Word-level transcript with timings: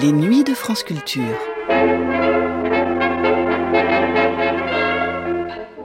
Les 0.00 0.12
nuits 0.12 0.44
de 0.44 0.54
France 0.54 0.82
Culture. 0.82 1.22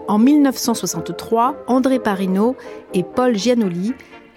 En 0.08 0.18
1963, 0.18 1.56
André 1.68 2.00
Parino 2.00 2.56
et 2.94 3.04
Paul 3.04 3.36
Giannoli 3.36 3.94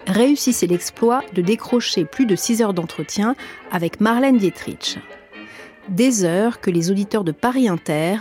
réussissaient 0.06 0.66
l'exploit 0.66 1.22
de 1.34 1.42
décrocher 1.42 2.04
plus 2.04 2.26
de 2.26 2.36
6 2.36 2.62
heures 2.62 2.74
d'entretien 2.74 3.34
avec 3.70 4.00
Marlène 4.00 4.38
Dietrich. 4.38 4.98
Des 5.88 6.24
heures 6.24 6.60
que 6.60 6.70
les 6.70 6.90
auditeurs 6.90 7.24
de 7.24 7.32
Paris 7.32 7.68
Inter 7.68 8.16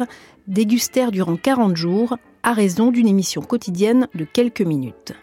dégustèrent 0.47 1.11
durant 1.11 1.37
40 1.37 1.75
jours 1.75 2.17
à 2.43 2.53
raison 2.53 2.91
d'une 2.91 3.07
émission 3.07 3.41
quotidienne 3.41 4.07
de 4.13 4.25
quelques 4.25 4.61
minutes. 4.61 5.13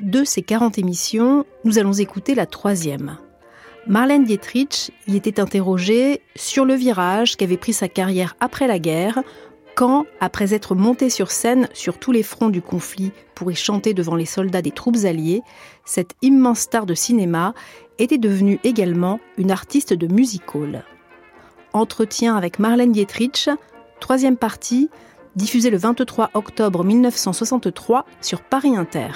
De 0.00 0.24
ces 0.24 0.42
40 0.42 0.78
émissions, 0.78 1.44
nous 1.64 1.78
allons 1.78 1.92
écouter 1.92 2.34
la 2.34 2.46
troisième. 2.46 3.18
Marlène 3.88 4.24
Dietrich 4.24 4.90
y 5.06 5.16
était 5.16 5.38
interrogée 5.38 6.20
sur 6.34 6.64
le 6.64 6.74
virage 6.74 7.36
qu'avait 7.36 7.56
pris 7.56 7.72
sa 7.72 7.88
carrière 7.88 8.34
après 8.40 8.66
la 8.66 8.80
guerre, 8.80 9.22
quand, 9.76 10.06
après 10.18 10.54
être 10.54 10.74
montée 10.74 11.08
sur 11.08 11.30
scène 11.30 11.68
sur 11.72 11.98
tous 11.98 12.10
les 12.10 12.24
fronts 12.24 12.48
du 12.48 12.62
conflit 12.62 13.12
pour 13.36 13.52
y 13.52 13.54
chanter 13.54 13.94
devant 13.94 14.16
les 14.16 14.26
soldats 14.26 14.62
des 14.62 14.72
troupes 14.72 15.04
alliées, 15.04 15.42
cette 15.84 16.14
immense 16.20 16.60
star 16.60 16.84
de 16.84 16.94
cinéma 16.94 17.54
était 17.98 18.18
devenue 18.18 18.58
également 18.64 19.20
une 19.38 19.52
artiste 19.52 19.92
de 19.92 20.12
music 20.12 20.54
hall. 20.54 20.82
Entretien 21.72 22.36
avec 22.36 22.58
Marlène 22.58 22.92
Dietrich, 22.92 23.48
troisième 24.00 24.36
partie, 24.36 24.90
diffusée 25.36 25.70
le 25.70 25.76
23 25.76 26.30
octobre 26.34 26.82
1963 26.82 28.04
sur 28.20 28.40
Paris 28.40 28.76
Inter. 28.76 29.10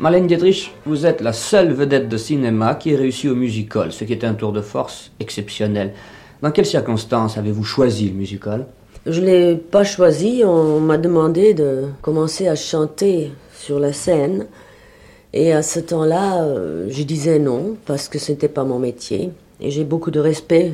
Marlène 0.00 0.26
Dietrich, 0.26 0.72
vous 0.86 1.04
êtes 1.04 1.20
la 1.20 1.34
seule 1.34 1.74
vedette 1.74 2.08
de 2.08 2.16
cinéma 2.16 2.74
qui 2.74 2.90
ait 2.90 2.96
réussi 2.96 3.28
au 3.28 3.34
musical, 3.34 3.92
ce 3.92 4.04
qui 4.04 4.14
est 4.14 4.24
un 4.24 4.32
tour 4.32 4.50
de 4.50 4.62
force 4.62 5.10
exceptionnel. 5.20 5.92
Dans 6.40 6.50
quelles 6.52 6.64
circonstances 6.64 7.36
avez-vous 7.36 7.64
choisi 7.64 8.08
le 8.08 8.14
musical? 8.14 8.64
Je 9.04 9.20
ne 9.20 9.26
l'ai 9.26 9.56
pas 9.56 9.84
choisi, 9.84 10.42
on 10.42 10.80
m'a 10.80 10.96
demandé 10.96 11.52
de 11.52 11.84
commencer 12.00 12.48
à 12.48 12.54
chanter 12.54 13.32
sur 13.54 13.78
la 13.78 13.92
scène. 13.92 14.46
Et 15.34 15.52
à 15.52 15.62
ce 15.62 15.80
temps-là, 15.80 16.44
euh, 16.44 16.86
je 16.88 17.02
disais 17.02 17.38
non, 17.38 17.76
parce 17.84 18.08
que 18.08 18.18
ce 18.18 18.32
n'était 18.32 18.48
pas 18.48 18.64
mon 18.64 18.78
métier. 18.78 19.28
Et 19.60 19.70
j'ai 19.70 19.84
beaucoup 19.84 20.10
de 20.10 20.18
respect 20.18 20.72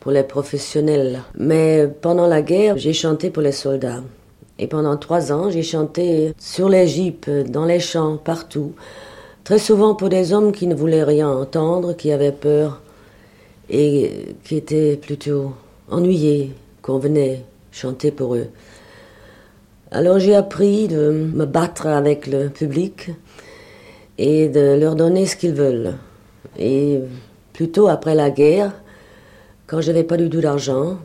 pour 0.00 0.10
les 0.10 0.24
professionnels. 0.24 1.20
Mais 1.38 1.88
pendant 2.02 2.26
la 2.26 2.42
guerre, 2.42 2.76
j'ai 2.76 2.92
chanté 2.92 3.30
pour 3.30 3.44
les 3.44 3.52
soldats. 3.52 4.02
Et 4.58 4.66
pendant 4.66 4.96
trois 4.96 5.32
ans, 5.32 5.50
j'ai 5.50 5.62
chanté 5.62 6.32
sur 6.38 6.68
les 6.68 7.14
dans 7.48 7.64
les 7.64 7.80
champs, 7.80 8.16
partout. 8.16 8.72
Très 9.44 9.58
souvent 9.58 9.94
pour 9.94 10.08
des 10.08 10.32
hommes 10.32 10.52
qui 10.52 10.66
ne 10.66 10.74
voulaient 10.74 11.04
rien 11.04 11.30
entendre, 11.30 11.94
qui 11.94 12.12
avaient 12.12 12.32
peur 12.32 12.82
et 13.70 14.34
qui 14.44 14.56
étaient 14.56 14.96
plutôt 14.96 15.52
ennuyés 15.90 16.52
qu'on 16.82 16.98
venait 16.98 17.44
chanter 17.70 18.10
pour 18.10 18.34
eux. 18.34 18.48
Alors 19.90 20.18
j'ai 20.18 20.34
appris 20.34 20.88
de 20.88 21.10
me 21.34 21.46
battre 21.46 21.86
avec 21.86 22.26
le 22.26 22.48
public 22.48 23.10
et 24.18 24.48
de 24.48 24.76
leur 24.78 24.96
donner 24.96 25.24
ce 25.26 25.36
qu'ils 25.36 25.54
veulent. 25.54 25.94
Et 26.58 27.00
plutôt 27.52 27.88
après 27.88 28.14
la 28.14 28.30
guerre, 28.30 28.72
quand 29.66 29.80
j'avais 29.80 30.04
pas 30.04 30.16
du 30.16 30.28
tout 30.28 30.40
d'argent, 30.40 30.98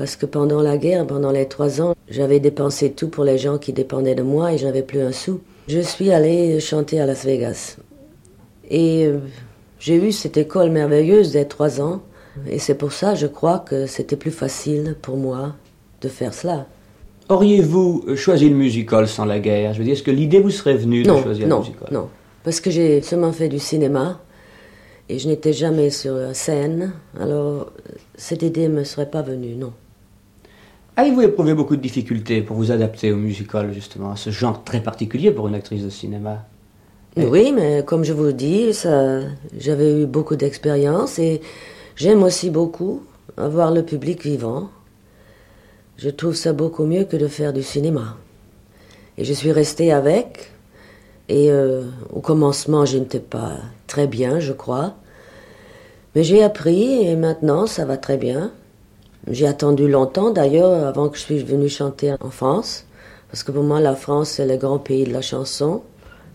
parce 0.00 0.16
que 0.16 0.24
pendant 0.24 0.62
la 0.62 0.78
guerre, 0.78 1.06
pendant 1.06 1.30
les 1.30 1.46
trois 1.46 1.82
ans, 1.82 1.94
j'avais 2.08 2.40
dépensé 2.40 2.90
tout 2.90 3.08
pour 3.08 3.22
les 3.22 3.36
gens 3.36 3.58
qui 3.58 3.74
dépendaient 3.74 4.14
de 4.14 4.22
moi 4.22 4.54
et 4.54 4.56
j'avais 4.56 4.80
plus 4.80 5.02
un 5.02 5.12
sou. 5.12 5.40
Je 5.68 5.80
suis 5.80 6.10
allée 6.10 6.58
chanter 6.58 7.02
à 7.02 7.04
Las 7.04 7.26
Vegas. 7.26 7.76
Et 8.70 9.04
euh, 9.04 9.18
j'ai 9.78 9.96
eu 9.96 10.10
cette 10.10 10.38
école 10.38 10.70
merveilleuse 10.70 11.32
des 11.32 11.46
trois 11.46 11.82
ans. 11.82 12.00
Et 12.48 12.58
c'est 12.58 12.76
pour 12.76 12.92
ça, 12.92 13.14
je 13.14 13.26
crois, 13.26 13.58
que 13.58 13.84
c'était 13.84 14.16
plus 14.16 14.30
facile 14.30 14.96
pour 15.02 15.18
moi 15.18 15.54
de 16.00 16.08
faire 16.08 16.32
cela. 16.32 16.66
Auriez-vous 17.28 18.16
choisi 18.16 18.48
le 18.48 18.56
musical 18.56 19.06
sans 19.06 19.26
la 19.26 19.38
guerre? 19.38 19.74
Je 19.74 19.80
veux 19.80 19.84
dire, 19.84 19.92
est-ce 19.92 20.02
que 20.02 20.10
l'idée 20.10 20.40
vous 20.40 20.48
serait 20.48 20.78
venue 20.78 21.02
de 21.02 21.14
choisir 21.14 21.46
le 21.46 21.58
musical? 21.58 21.88
Non, 21.92 22.08
parce 22.42 22.60
que 22.60 22.70
j'ai 22.70 23.02
seulement 23.02 23.32
fait 23.32 23.50
du 23.50 23.58
cinéma 23.58 24.18
et 25.10 25.18
je 25.18 25.28
n'étais 25.28 25.52
jamais 25.52 25.90
sur 25.90 26.16
scène. 26.32 26.92
Alors, 27.20 27.70
cette 28.14 28.40
idée 28.40 28.66
ne 28.68 28.78
me 28.78 28.84
serait 28.84 29.10
pas 29.10 29.20
venue, 29.20 29.56
non. 29.56 29.74
Avez-vous 30.96 31.22
éprouvé 31.22 31.54
beaucoup 31.54 31.76
de 31.76 31.80
difficultés 31.80 32.42
pour 32.42 32.56
vous 32.56 32.72
adapter 32.72 33.12
au 33.12 33.16
musical, 33.16 33.72
justement, 33.72 34.12
à 34.12 34.16
ce 34.16 34.30
genre 34.30 34.64
très 34.64 34.82
particulier 34.82 35.30
pour 35.30 35.48
une 35.48 35.54
actrice 35.54 35.82
de 35.82 35.90
cinéma? 35.90 36.44
Oui, 37.16 37.52
mais 37.52 37.82
comme 37.84 38.04
je 38.04 38.12
vous 38.12 38.24
le 38.24 38.32
dis, 38.32 38.72
j'avais 39.58 40.02
eu 40.02 40.06
beaucoup 40.06 40.36
d'expérience 40.36 41.18
et 41.18 41.40
j'aime 41.96 42.22
aussi 42.22 42.50
beaucoup 42.50 43.02
avoir 43.36 43.72
le 43.72 43.82
public 43.82 44.22
vivant. 44.22 44.70
Je 45.96 46.08
trouve 46.10 46.34
ça 46.34 46.52
beaucoup 46.52 46.84
mieux 46.84 47.04
que 47.04 47.16
de 47.16 47.28
faire 47.28 47.52
du 47.52 47.62
cinéma. 47.62 48.16
Et 49.18 49.24
je 49.24 49.32
suis 49.32 49.52
restée 49.52 49.92
avec. 49.92 50.50
Et 51.28 51.50
euh, 51.50 51.84
au 52.12 52.20
commencement, 52.20 52.86
je 52.86 52.98
n'étais 52.98 53.20
pas 53.20 53.58
très 53.86 54.06
bien, 54.06 54.40
je 54.40 54.52
crois. 54.52 54.94
Mais 56.14 56.24
j'ai 56.24 56.42
appris 56.42 57.04
et 57.06 57.16
maintenant, 57.16 57.66
ça 57.66 57.84
va 57.84 57.96
très 57.96 58.16
bien. 58.16 58.50
J'ai 59.28 59.46
attendu 59.46 59.88
longtemps 59.88 60.30
d'ailleurs 60.30 60.86
avant 60.86 61.08
que 61.08 61.18
je 61.18 61.24
puisse 61.24 61.44
venue 61.44 61.68
chanter 61.68 62.14
en 62.20 62.30
France, 62.30 62.86
parce 63.28 63.42
que 63.42 63.52
pour 63.52 63.62
moi 63.62 63.80
la 63.80 63.94
France 63.94 64.30
c'est 64.30 64.46
le 64.46 64.56
grand 64.56 64.78
pays 64.78 65.04
de 65.04 65.12
la 65.12 65.20
chanson, 65.20 65.82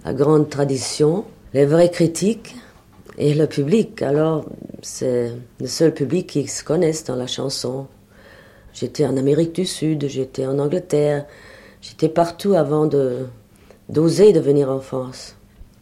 la 0.06 0.14
grande 0.14 0.50
tradition, 0.50 1.26
les 1.54 1.66
vrais 1.66 1.90
critiques 1.90 2.56
et 3.18 3.34
le 3.34 3.48
public. 3.48 4.02
Alors 4.02 4.46
c'est 4.82 5.32
le 5.60 5.68
seul 5.68 5.94
public 5.94 6.28
qui 6.28 6.48
se 6.48 6.64
connaisse 6.64 7.04
dans 7.04 7.16
la 7.16 7.28
chanson. 7.28 7.88
J'étais 8.74 9.06
en 9.06 9.18
Amérique 9.18 9.56
du 9.56 9.66
Sud, 9.66 10.06
j'étais 10.08 10.46
en 10.46 10.60
Angleterre, 10.60 11.26
j'étais 11.82 12.10
partout 12.10 12.54
avant 12.54 12.86
de 12.86 13.26
d'oser 13.90 14.34
de 14.34 14.40
venir 14.40 14.70
en 14.70 14.80
France. 14.80 15.36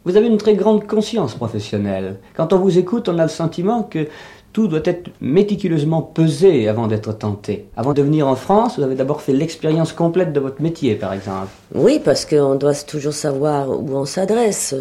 Vous 0.04 0.16
avez 0.16 0.26
une 0.26 0.36
très 0.36 0.54
grande 0.54 0.86
conscience 0.86 1.34
professionnelle. 1.34 2.16
Quand 2.34 2.52
on 2.52 2.58
vous 2.58 2.76
écoute, 2.76 3.08
on 3.08 3.18
a 3.18 3.22
le 3.22 3.30
sentiment 3.30 3.82
que 3.82 4.06
tout 4.54 4.68
doit 4.68 4.80
être 4.84 5.10
méticuleusement 5.20 6.00
pesé 6.00 6.68
avant 6.68 6.86
d'être 6.86 7.12
tenté. 7.12 7.66
Avant 7.76 7.92
de 7.92 8.00
venir 8.00 8.28
en 8.28 8.36
France, 8.36 8.78
vous 8.78 8.84
avez 8.84 8.94
d'abord 8.94 9.20
fait 9.20 9.32
l'expérience 9.32 9.92
complète 9.92 10.32
de 10.32 10.38
votre 10.38 10.62
métier, 10.62 10.94
par 10.94 11.12
exemple. 11.12 11.48
Oui, 11.74 12.00
parce 12.02 12.24
qu'on 12.24 12.54
doit 12.54 12.72
toujours 12.74 13.12
savoir 13.12 13.68
où 13.68 13.96
on 13.96 14.04
s'adresse. 14.04 14.72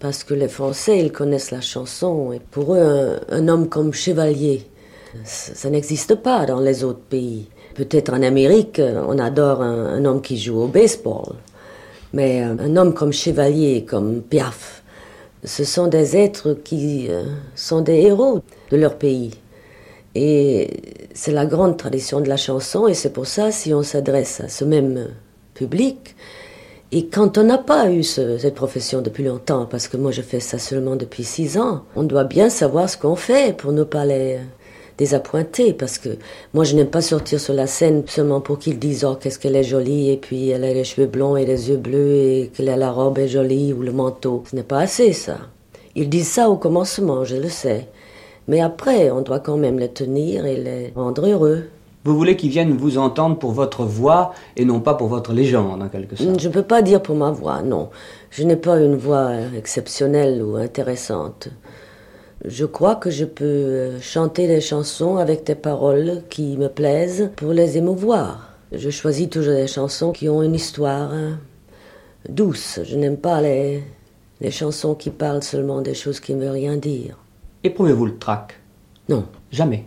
Parce 0.00 0.22
que 0.22 0.34
les 0.34 0.48
Français, 0.48 0.98
ils 0.98 1.12
connaissent 1.12 1.50
la 1.50 1.62
chanson. 1.62 2.32
Et 2.32 2.40
pour 2.50 2.74
eux, 2.74 3.18
un, 3.30 3.48
homme 3.48 3.70
comme 3.70 3.94
chevalier, 3.94 4.66
ça, 5.24 5.70
n'existe 5.70 6.16
pas 6.16 6.44
dans 6.44 6.60
les 6.60 6.84
autres 6.84 7.00
pays. 7.00 7.48
Peut-être 7.74 8.12
en 8.12 8.22
Amérique, 8.22 8.82
on 9.08 9.18
adore 9.18 9.62
un 9.62 10.04
homme 10.04 10.20
qui 10.20 10.36
joue 10.36 10.60
au 10.60 10.66
baseball. 10.66 11.36
Mais 12.12 12.42
un 12.42 12.76
homme 12.76 12.92
comme 12.92 13.14
chevalier, 13.14 13.86
comme 13.88 14.20
Piaf, 14.20 14.82
ce 15.42 15.64
sont 15.64 15.86
des 15.86 16.18
êtres 16.18 16.52
qui 16.64 17.06
euh, 17.08 17.22
sont 17.54 17.80
des 17.80 18.00
héros 18.00 18.42
de 18.70 18.76
leur 18.76 18.96
pays. 18.96 19.32
Et 20.14 20.68
c'est 21.14 21.32
la 21.32 21.46
grande 21.46 21.76
tradition 21.76 22.20
de 22.20 22.28
la 22.28 22.36
chanson, 22.36 22.88
et 22.88 22.94
c'est 22.94 23.12
pour 23.12 23.26
ça, 23.26 23.52
si 23.52 23.72
on 23.72 23.82
s'adresse 23.82 24.40
à 24.40 24.48
ce 24.48 24.64
même 24.64 25.08
public, 25.54 26.16
et 26.92 27.06
quand 27.06 27.38
on 27.38 27.44
n'a 27.44 27.58
pas 27.58 27.92
eu 27.92 28.02
cette 28.02 28.54
profession 28.56 29.00
depuis 29.00 29.22
longtemps, 29.22 29.64
parce 29.66 29.86
que 29.86 29.96
moi 29.96 30.10
je 30.10 30.22
fais 30.22 30.40
ça 30.40 30.58
seulement 30.58 30.96
depuis 30.96 31.22
six 31.22 31.56
ans, 31.56 31.84
on 31.94 32.02
doit 32.02 32.24
bien 32.24 32.50
savoir 32.50 32.90
ce 32.90 32.96
qu'on 32.96 33.14
fait 33.14 33.56
pour 33.56 33.70
ne 33.70 33.84
pas 33.84 34.04
les 34.04 34.38
désappointer, 34.98 35.72
parce 35.72 35.98
que 35.98 36.08
moi 36.52 36.64
je 36.64 36.74
n'aime 36.74 36.90
pas 36.90 37.00
sortir 37.00 37.38
sur 37.38 37.54
la 37.54 37.68
scène 37.68 38.02
seulement 38.08 38.40
pour 38.40 38.58
qu'ils 38.58 38.80
disent 38.80 39.04
oh 39.04 39.14
qu'est-ce 39.14 39.38
qu'elle 39.38 39.54
est 39.54 39.62
jolie, 39.62 40.10
et 40.10 40.16
puis 40.16 40.48
elle 40.48 40.64
a 40.64 40.74
les 40.74 40.82
cheveux 40.82 41.06
blonds 41.06 41.36
et 41.36 41.46
les 41.46 41.68
yeux 41.68 41.76
bleus, 41.76 42.16
et 42.16 42.50
que 42.52 42.64
la 42.64 42.90
robe 42.90 43.18
est 43.18 43.28
jolie 43.28 43.72
ou 43.72 43.82
le 43.82 43.92
manteau. 43.92 44.42
Ce 44.50 44.56
n'est 44.56 44.64
pas 44.64 44.80
assez 44.80 45.12
ça. 45.12 45.38
Ils 45.94 46.08
disent 46.08 46.30
ça 46.30 46.50
au 46.50 46.56
commencement, 46.56 47.24
je 47.24 47.36
le 47.36 47.48
sais. 47.48 47.86
Mais 48.48 48.60
après, 48.60 49.10
on 49.10 49.22
doit 49.22 49.40
quand 49.40 49.56
même 49.56 49.78
les 49.78 49.88
tenir 49.88 50.46
et 50.46 50.56
les 50.56 50.92
rendre 50.94 51.26
heureux. 51.26 51.64
Vous 52.04 52.16
voulez 52.16 52.34
qu'ils 52.34 52.50
viennent 52.50 52.76
vous 52.76 52.96
entendre 52.96 53.38
pour 53.38 53.52
votre 53.52 53.84
voix 53.84 54.32
et 54.56 54.64
non 54.64 54.80
pas 54.80 54.94
pour 54.94 55.08
votre 55.08 55.34
légende, 55.34 55.82
en 55.82 55.88
quelque 55.88 56.16
sorte 56.16 56.40
Je 56.40 56.48
ne 56.48 56.52
peux 56.52 56.62
pas 56.62 56.80
dire 56.80 57.02
pour 57.02 57.14
ma 57.14 57.30
voix, 57.30 57.60
non. 57.60 57.90
Je 58.30 58.42
n'ai 58.42 58.56
pas 58.56 58.80
une 58.80 58.96
voix 58.96 59.32
exceptionnelle 59.56 60.42
ou 60.42 60.56
intéressante. 60.56 61.48
Je 62.42 62.64
crois 62.64 62.94
que 62.94 63.10
je 63.10 63.26
peux 63.26 64.00
chanter 64.00 64.46
des 64.46 64.62
chansons 64.62 65.18
avec 65.18 65.44
des 65.44 65.54
paroles 65.54 66.22
qui 66.30 66.56
me 66.56 66.68
plaisent 66.68 67.30
pour 67.36 67.52
les 67.52 67.76
émouvoir. 67.76 68.54
Je 68.72 68.88
choisis 68.88 69.28
toujours 69.28 69.54
des 69.54 69.66
chansons 69.66 70.12
qui 70.12 70.26
ont 70.30 70.42
une 70.42 70.54
histoire 70.54 71.12
hein, 71.12 71.38
douce. 72.30 72.80
Je 72.82 72.96
n'aime 72.96 73.18
pas 73.18 73.42
les, 73.42 73.82
les 74.40 74.50
chansons 74.50 74.94
qui 74.94 75.10
parlent 75.10 75.42
seulement 75.42 75.82
des 75.82 75.92
choses 75.92 76.18
qui 76.18 76.34
ne 76.34 76.40
veulent 76.40 76.52
rien 76.52 76.76
dire. 76.76 77.18
Éprouvez-vous 77.62 78.06
le 78.06 78.18
trac? 78.18 78.58
Non. 79.08 79.26
Jamais 79.52 79.84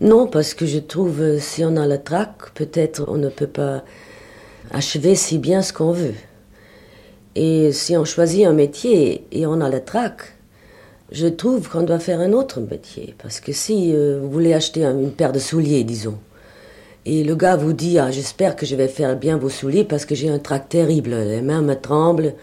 Non, 0.00 0.26
parce 0.26 0.54
que 0.54 0.66
je 0.66 0.78
trouve, 0.78 1.20
euh, 1.20 1.38
si 1.38 1.64
on 1.64 1.76
a 1.76 1.86
le 1.86 2.02
trac, 2.02 2.52
peut-être 2.54 3.04
on 3.08 3.16
ne 3.16 3.28
peut 3.28 3.46
pas 3.46 3.82
achever 4.70 5.14
si 5.14 5.38
bien 5.38 5.62
ce 5.62 5.72
qu'on 5.72 5.92
veut. 5.92 6.14
Et 7.34 7.72
si 7.72 7.96
on 7.96 8.04
choisit 8.04 8.46
un 8.46 8.52
métier 8.52 9.26
et 9.32 9.46
on 9.46 9.60
a 9.60 9.68
le 9.68 9.82
trac, 9.82 10.34
je 11.10 11.26
trouve 11.26 11.68
qu'on 11.68 11.82
doit 11.82 11.98
faire 11.98 12.20
un 12.20 12.32
autre 12.32 12.60
métier. 12.60 13.14
Parce 13.20 13.40
que 13.40 13.52
si 13.52 13.92
euh, 13.92 14.20
vous 14.20 14.30
voulez 14.30 14.52
acheter 14.54 14.84
une 14.84 15.10
paire 15.10 15.32
de 15.32 15.38
souliers, 15.40 15.82
disons, 15.82 16.18
et 17.06 17.24
le 17.24 17.34
gars 17.34 17.56
vous 17.56 17.72
dit 17.72 17.98
ah, 17.98 18.10
J'espère 18.10 18.56
que 18.56 18.64
je 18.64 18.76
vais 18.76 18.88
faire 18.88 19.16
bien 19.16 19.36
vos 19.36 19.50
souliers 19.50 19.84
parce 19.84 20.04
que 20.04 20.14
j'ai 20.14 20.28
un 20.28 20.38
trac 20.38 20.68
terrible, 20.68 21.10
les 21.10 21.42
mains 21.42 21.62
me 21.62 21.74
tremblent. 21.74 22.34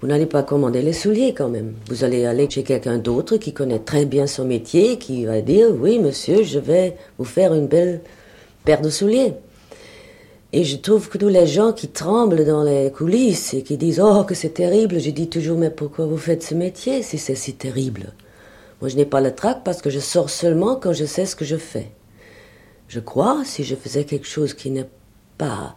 Vous 0.00 0.06
n'allez 0.06 0.26
pas 0.26 0.44
commander 0.44 0.80
les 0.80 0.92
souliers 0.92 1.34
quand 1.34 1.48
même. 1.48 1.74
Vous 1.88 2.04
allez 2.04 2.24
aller 2.24 2.48
chez 2.48 2.62
quelqu'un 2.62 2.98
d'autre 2.98 3.36
qui 3.36 3.52
connaît 3.52 3.80
très 3.80 4.04
bien 4.04 4.28
son 4.28 4.44
métier, 4.44 4.96
qui 4.96 5.24
va 5.24 5.40
dire 5.40 5.70
Oui, 5.72 5.98
monsieur, 5.98 6.44
je 6.44 6.60
vais 6.60 6.96
vous 7.18 7.24
faire 7.24 7.52
une 7.52 7.66
belle 7.66 8.02
paire 8.64 8.80
de 8.80 8.90
souliers. 8.90 9.34
Et 10.52 10.62
je 10.62 10.76
trouve 10.76 11.08
que 11.08 11.18
tous 11.18 11.28
les 11.28 11.48
gens 11.48 11.72
qui 11.72 11.88
tremblent 11.88 12.44
dans 12.44 12.62
les 12.62 12.92
coulisses 12.92 13.54
et 13.54 13.62
qui 13.62 13.76
disent 13.76 14.00
Oh, 14.00 14.22
que 14.22 14.36
c'est 14.36 14.54
terrible, 14.54 15.00
je 15.00 15.10
dis 15.10 15.28
toujours 15.28 15.58
Mais 15.58 15.70
pourquoi 15.70 16.06
vous 16.06 16.16
faites 16.16 16.44
ce 16.44 16.54
métier 16.54 17.02
si 17.02 17.18
c'est 17.18 17.34
si 17.34 17.54
terrible? 17.54 18.12
Moi, 18.80 18.88
je 18.90 18.96
n'ai 18.96 19.04
pas 19.04 19.20
le 19.20 19.34
trac 19.34 19.64
parce 19.64 19.82
que 19.82 19.90
je 19.90 19.98
sors 19.98 20.30
seulement 20.30 20.76
quand 20.76 20.92
je 20.92 21.06
sais 21.06 21.26
ce 21.26 21.34
que 21.34 21.44
je 21.44 21.56
fais. 21.56 21.90
Je 22.86 23.00
crois, 23.00 23.42
si 23.44 23.64
je 23.64 23.74
faisais 23.74 24.04
quelque 24.04 24.28
chose 24.28 24.54
qui 24.54 24.70
n'est 24.70 24.88
pas 25.38 25.74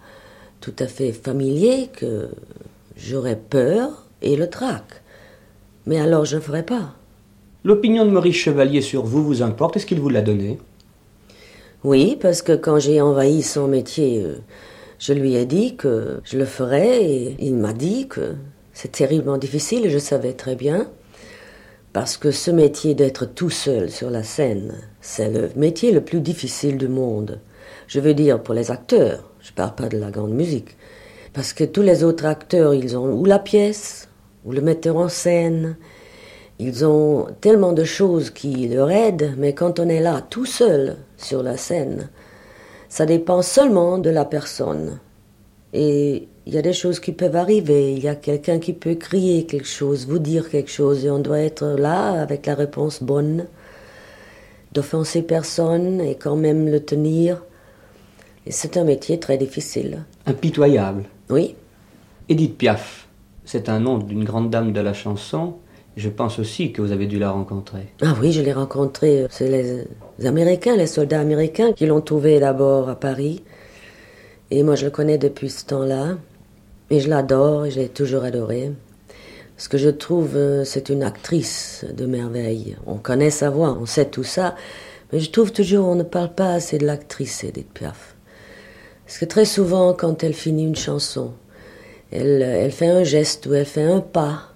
tout 0.59 0.75
à 0.77 0.85
fait 0.85 1.11
familier, 1.11 1.89
que 1.91 2.29
j'aurais 2.95 3.35
peur 3.35 4.05
et 4.21 4.35
le 4.35 4.49
trac. 4.49 4.83
Mais 5.85 5.99
alors 5.99 6.25
je 6.25 6.35
ne 6.35 6.41
ferais 6.41 6.63
pas. 6.63 6.95
L'opinion 7.63 8.05
de 8.05 8.11
Maurice 8.11 8.37
Chevalier 8.37 8.81
sur 8.81 9.03
vous 9.03 9.23
vous 9.23 9.41
importe? 9.41 9.77
Est-ce 9.77 9.85
qu'il 9.85 9.99
vous 9.99 10.09
l'a 10.09 10.21
donnée 10.21 10.57
Oui, 11.83 12.17
parce 12.19 12.41
que 12.41 12.53
quand 12.53 12.79
j'ai 12.79 13.01
envahi 13.01 13.43
son 13.43 13.67
métier, 13.67 14.23
euh, 14.23 14.37
je 14.97 15.13
lui 15.13 15.35
ai 15.35 15.45
dit 15.45 15.75
que 15.75 16.21
je 16.23 16.37
le 16.37 16.45
ferais 16.45 17.03
et 17.03 17.35
il 17.39 17.55
m'a 17.55 17.73
dit 17.73 18.07
que 18.07 18.35
c'est 18.73 18.91
terriblement 18.91 19.37
difficile, 19.37 19.89
je 19.89 19.97
savais 19.99 20.33
très 20.33 20.55
bien. 20.55 20.87
Parce 21.93 22.17
que 22.17 22.31
ce 22.31 22.51
métier 22.51 22.95
d'être 22.95 23.25
tout 23.25 23.49
seul 23.49 23.91
sur 23.91 24.09
la 24.09 24.23
scène, 24.23 24.73
c'est 25.01 25.29
le 25.29 25.49
métier 25.55 25.91
le 25.91 26.01
plus 26.01 26.21
difficile 26.21 26.77
du 26.77 26.87
monde. 26.87 27.39
Je 27.87 27.99
veux 27.99 28.13
dire 28.13 28.41
pour 28.41 28.53
les 28.53 28.71
acteurs, 28.71 29.29
je 29.41 29.51
parle 29.51 29.75
pas 29.75 29.89
de 29.89 29.97
la 29.97 30.09
grande 30.09 30.33
musique. 30.33 30.77
Parce 31.33 31.53
que 31.53 31.63
tous 31.63 31.81
les 31.81 32.03
autres 32.03 32.25
acteurs, 32.25 32.73
ils 32.73 32.97
ont 32.97 33.13
ou 33.13 33.25
la 33.25 33.39
pièce, 33.39 34.07
ou 34.45 34.51
le 34.51 34.61
metteur 34.61 34.97
en 34.97 35.09
scène, 35.09 35.75
ils 36.59 36.85
ont 36.85 37.27
tellement 37.41 37.73
de 37.73 37.83
choses 37.83 38.29
qui 38.29 38.67
leur 38.67 38.91
aident, 38.91 39.33
mais 39.37 39.53
quand 39.53 39.79
on 39.79 39.89
est 39.89 39.99
là 39.99 40.21
tout 40.29 40.45
seul 40.45 40.97
sur 41.17 41.41
la 41.41 41.57
scène, 41.57 42.09
ça 42.87 43.05
dépend 43.05 43.41
seulement 43.41 43.97
de 43.97 44.09
la 44.09 44.25
personne. 44.25 44.99
Et 45.73 46.27
il 46.45 46.53
y 46.53 46.57
a 46.57 46.61
des 46.61 46.73
choses 46.73 46.99
qui 46.99 47.13
peuvent 47.13 47.35
arriver. 47.35 47.93
Il 47.93 48.03
y 48.03 48.07
a 48.07 48.15
quelqu'un 48.15 48.59
qui 48.59 48.73
peut 48.73 48.95
crier 48.95 49.45
quelque 49.45 49.67
chose, 49.67 50.07
vous 50.07 50.19
dire 50.19 50.49
quelque 50.49 50.69
chose, 50.69 51.05
et 51.05 51.09
on 51.09 51.19
doit 51.19 51.39
être 51.39 51.65
là 51.65 52.21
avec 52.21 52.45
la 52.45 52.55
réponse 52.55 53.01
bonne, 53.01 53.45
d'offenser 54.73 55.21
personne 55.21 56.01
et 56.01 56.15
quand 56.15 56.35
même 56.35 56.69
le 56.69 56.79
tenir. 56.79 57.41
Et 58.45 58.51
c'est 58.51 58.77
un 58.77 58.83
métier 58.83 59.19
très 59.19 59.37
difficile. 59.37 60.03
Impitoyable. 60.25 61.03
Oui. 61.29 61.55
Edith 62.27 62.57
Piaf, 62.57 63.07
c'est 63.45 63.69
un 63.69 63.79
nom 63.79 63.97
d'une 63.97 64.23
grande 64.23 64.49
dame 64.49 64.73
de 64.73 64.81
la 64.81 64.93
chanson. 64.93 65.55
Je 65.97 66.09
pense 66.09 66.39
aussi 66.39 66.71
que 66.71 66.81
vous 66.81 66.91
avez 66.91 67.05
dû 67.05 67.19
la 67.19 67.31
rencontrer. 67.31 67.87
Ah 68.01 68.15
oui, 68.21 68.31
je 68.31 68.41
l'ai 68.41 68.53
rencontrée. 68.53 69.27
C'est 69.29 69.49
les 69.49 70.25
Américains, 70.25 70.75
les 70.75 70.87
soldats 70.87 71.19
américains 71.19 71.73
qui 71.73 71.85
l'ont 71.85 72.01
trouvée 72.01 72.39
d'abord 72.39 72.89
à 72.89 72.95
Paris. 72.95 73.43
Et 74.51 74.63
moi, 74.63 74.75
je 74.75 74.85
le 74.85 74.91
connais 74.91 75.17
depuis 75.17 75.49
ce 75.49 75.65
temps-là. 75.65 76.17
Et 76.89 76.99
je 76.99 77.09
l'adore, 77.09 77.65
et 77.65 77.71
je 77.71 77.79
l'ai 77.79 77.89
toujours 77.89 78.23
adoré. 78.23 78.71
Ce 79.61 79.69
que 79.69 79.77
je 79.77 79.89
trouve, 79.89 80.35
euh, 80.35 80.63
c'est 80.65 80.89
une 80.89 81.03
actrice 81.03 81.85
de 81.95 82.05
merveille. 82.05 82.75
On 82.87 82.97
connaît 82.97 83.29
sa 83.29 83.49
voix, 83.49 83.77
on 83.79 83.85
sait 83.85 84.09
tout 84.09 84.23
ça, 84.23 84.55
mais 85.13 85.19
je 85.19 85.29
trouve 85.29 85.51
toujours 85.51 85.87
on 85.87 85.93
ne 85.93 86.03
parle 86.03 86.33
pas 86.33 86.53
assez 86.53 86.79
de 86.79 86.85
l'actrice 86.85 87.43
Edith 87.43 87.71
Piaf. 87.71 88.15
Parce 89.05 89.19
que 89.19 89.25
très 89.25 89.45
souvent, 89.45 89.93
quand 89.93 90.23
elle 90.23 90.33
finit 90.33 90.63
une 90.63 90.75
chanson, 90.75 91.33
elle, 92.11 92.41
elle 92.41 92.71
fait 92.71 92.87
un 92.87 93.03
geste 93.03 93.45
ou 93.45 93.53
elle 93.53 93.65
fait 93.65 93.83
un 93.83 93.99
pas, 93.99 94.49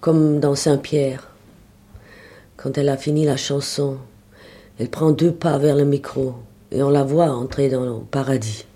comme 0.00 0.40
dans 0.40 0.54
Saint-Pierre. 0.54 1.30
Quand 2.56 2.78
elle 2.78 2.88
a 2.88 2.96
fini 2.96 3.24
la 3.24 3.36
chanson, 3.36 3.98
elle 4.78 4.88
prend 4.88 5.12
deux 5.12 5.32
pas 5.32 5.58
vers 5.58 5.76
le 5.76 5.84
micro 5.84 6.34
et 6.70 6.82
on 6.82 6.90
la 6.90 7.04
voit 7.04 7.30
entrer 7.30 7.68
dans 7.68 7.84
le 7.84 8.00
paradis. 8.10 8.66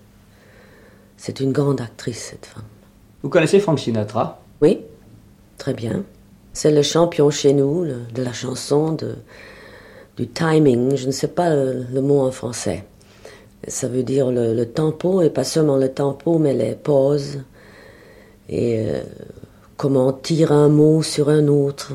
C'est 1.17 1.41
une 1.41 1.51
grande 1.51 1.81
actrice, 1.81 2.29
cette 2.31 2.45
femme. 2.45 2.63
Vous 3.21 3.29
connaissez 3.29 3.59
Frank 3.59 3.77
Sinatra? 3.77 4.39
Oui, 4.61 4.79
très 5.57 5.73
bien. 5.73 6.03
C'est 6.53 6.71
le 6.71 6.81
champion 6.81 7.29
chez 7.29 7.53
nous 7.53 7.85
de 7.85 8.23
la 8.23 8.31
chanson, 8.31 8.93
de, 8.93 9.15
du 10.15 10.27
timing. 10.27 10.95
Je 10.95 11.07
ne 11.07 11.11
sais 11.11 11.27
pas 11.27 11.49
le, 11.53 12.01
mot 12.01 12.21
en 12.21 12.31
français. 12.31 12.85
Ça 13.67 13.89
veut 13.89 14.03
dire 14.03 14.31
le, 14.31 14.63
tempo, 14.63 15.21
et 15.21 15.29
pas 15.29 15.43
seulement 15.43 15.75
le 15.75 15.89
tempo, 15.89 16.37
mais 16.37 16.53
les 16.53 16.75
pauses. 16.75 17.39
Et 18.49 18.79
euh, 18.79 19.01
comment 19.77 20.07
on 20.07 20.13
tire 20.13 20.51
un 20.51 20.67
mot 20.67 21.03
sur 21.03 21.29
un 21.29 21.47
autre, 21.47 21.93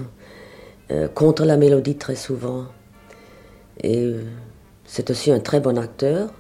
euh, 0.91 1.09
contre 1.09 1.45
la 1.45 1.57
mélodie 1.57 1.97
très 1.97 2.15
souvent. 2.15 2.67
Et 3.83 3.99
euh, 3.99 4.23
c'est 4.85 5.11
aussi 5.11 5.33
un 5.33 5.41
très 5.41 5.61
bon 5.61 5.77
acteur, 5.77 6.31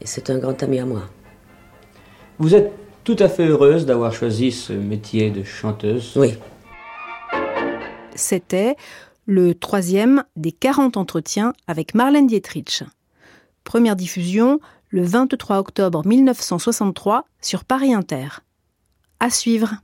et 0.00 0.06
c'est 0.06 0.28
un 0.30 0.38
grand 0.38 0.62
ami 0.62 0.78
à 0.78 0.84
moi. 0.84 1.02
Vous 2.38 2.54
êtes 2.54 2.72
tout 3.04 3.16
à 3.18 3.28
fait 3.28 3.46
heureuse 3.46 3.86
d'avoir 3.86 4.12
choisi 4.12 4.52
ce 4.52 4.72
métier 4.72 5.30
de 5.30 5.42
chanteuse. 5.42 6.12
Oui. 6.16 6.34
C'était 8.14 8.76
le 9.26 9.54
troisième 9.54 10.24
des 10.36 10.52
40 10.52 10.96
entretiens 10.96 11.54
avec 11.66 11.94
Marlène 11.94 12.26
Dietrich. 12.26 12.82
Première 13.64 13.96
diffusion 13.96 14.60
le 14.90 15.02
23 15.02 15.58
octobre 15.58 16.06
1963 16.06 17.24
sur 17.40 17.64
Paris 17.64 17.94
Inter. 17.94 18.43
À 19.20 19.30
suivre. 19.30 19.74